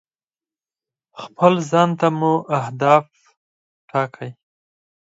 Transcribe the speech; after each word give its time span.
خپل 1.21 1.53
ځان 1.69 1.89
ته 1.99 2.07
مو 2.17 2.33
اهداف 2.59 3.05
ټاکئ. 3.89 4.29